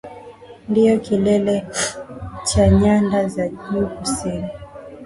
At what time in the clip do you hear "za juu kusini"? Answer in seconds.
3.33-4.49